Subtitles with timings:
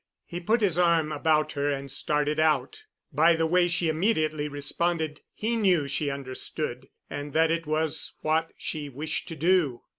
[0.25, 2.85] He put his arm about her and started out.
[3.13, 8.51] By the way she immediately responded he knew she understood, and that it was what
[8.57, 9.83] she wished to do.